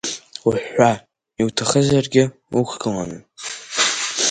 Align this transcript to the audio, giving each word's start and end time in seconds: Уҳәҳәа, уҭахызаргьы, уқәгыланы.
Уҳәҳәа, 0.47 0.91
уҭахызаргьы, 1.45 2.23
уқәгыланы. 2.59 3.17